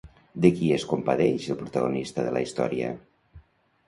[0.43, 2.91] De qui es compadeix el protagonista de la història?